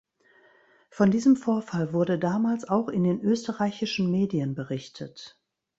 Von 0.89 1.11
diesem 1.11 1.35
Vorfall 1.35 1.93
wurde 1.93 2.17
damals 2.17 2.67
auch 2.67 2.87
in 2.87 3.03
den 3.03 3.21
österreichischen 3.21 4.09
Medien 4.09 4.55
berichtet. 4.55 5.39